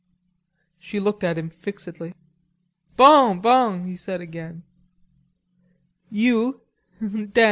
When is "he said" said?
3.85-4.19